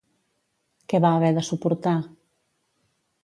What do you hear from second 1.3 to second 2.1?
de suportar?